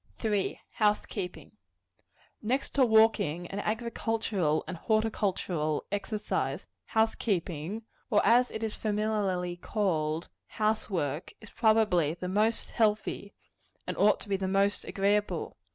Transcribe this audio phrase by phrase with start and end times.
[0.17, 0.59] 3.
[0.77, 1.51] House keeping.
[2.41, 9.57] Next to walking, and agricultural and horticultural exercise, house keeping or, as it is familiarly
[9.57, 13.35] called, house work is probably the most healthy,
[13.85, 15.55] and ought to be the most agreeable.